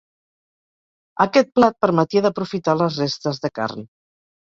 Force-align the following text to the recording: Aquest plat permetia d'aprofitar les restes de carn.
Aquest 1.25 1.51
plat 1.59 1.77
permetia 1.85 2.23
d'aprofitar 2.27 2.75
les 2.79 2.97
restes 3.03 3.41
de 3.45 3.53
carn. 3.61 3.87